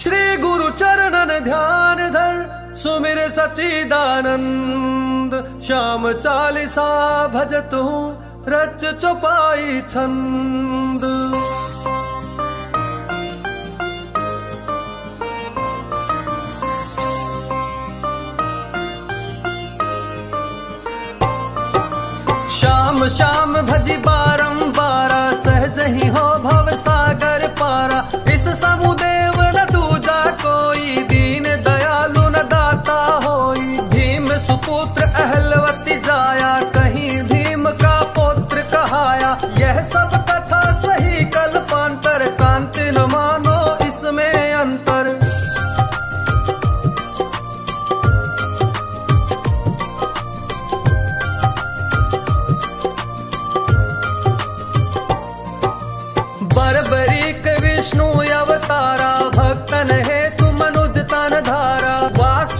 [0.00, 5.32] श्री गुरु चरणन ध्यान धर सुमिर सचिदानंद
[5.66, 6.86] श्याम चालीसा
[7.34, 8.02] भजत हूँ
[8.48, 11.02] रच चौपाई छंद।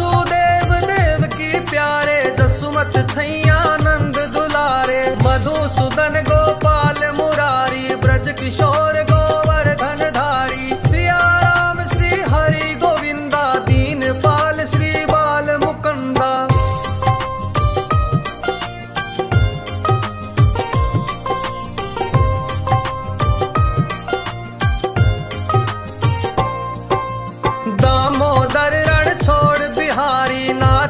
[0.00, 3.47] वासुदेव देव की प्यारे दसुमत थी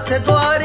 [0.09, 0.58] said what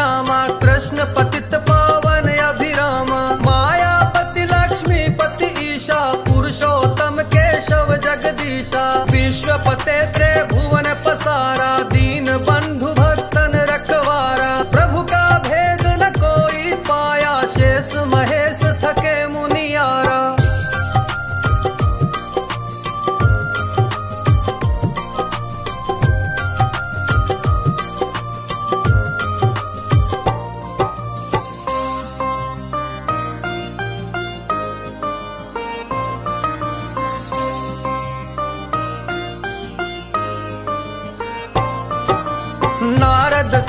[0.00, 1.54] श्यामा कृष्ण पतित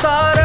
[0.01, 0.41] सारा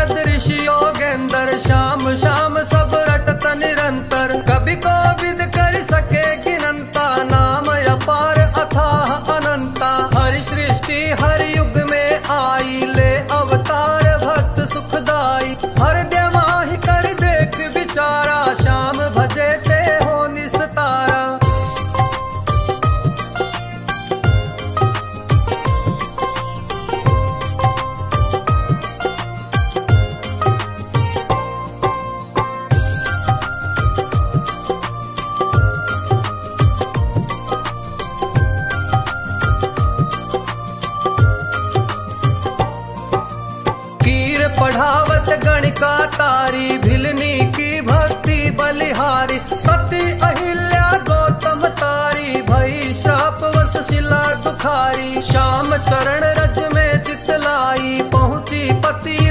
[45.47, 55.23] कणिका तारी, भिलनी की भक्ति बलिहारी, सती अहिल्या गौतम तारी, भई शाप वस शिला दुखारी,
[55.23, 59.26] श्याम चरण रज में जितलाई पहुँची पति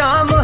[0.00, 0.39] शाम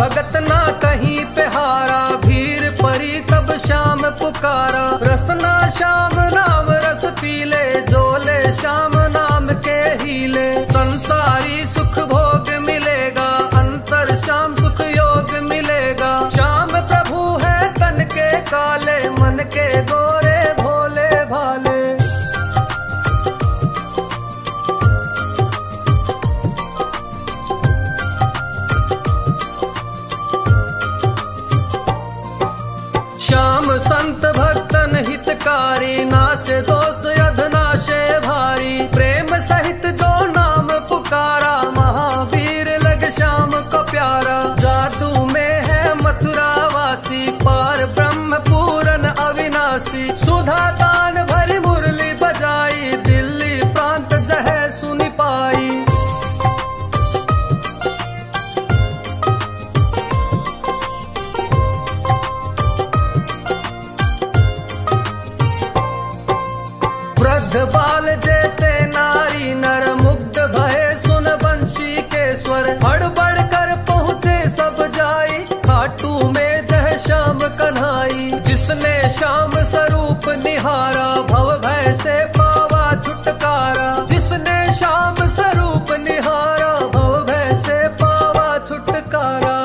[0.00, 6.14] भगत ना कहीं पे हारा भीड़ परी तब शाम पुकारा रसना शाम
[35.50, 37.62] कारी नाश, दोष अधना
[38.26, 46.52] भारी। प्रेम सहित जो नाम पुकारा, महावीर लग श्याम को प्यारा। जादू में है मथुरा
[46.74, 50.89] वासी, पार ब्रह्म पूरन अविनाशी। सुधा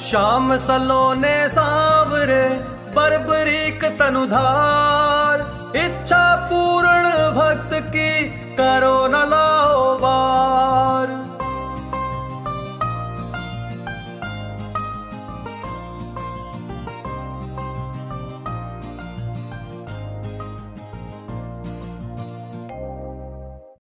[0.05, 2.43] शाम सलोने सावरे
[2.95, 5.39] बर्बरीक तनुधार।
[5.75, 8.11] इच्छा पूर्ण भक्त की
[8.59, 9.23] करो न